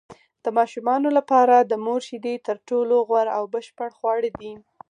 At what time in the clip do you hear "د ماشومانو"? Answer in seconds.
0.43-1.07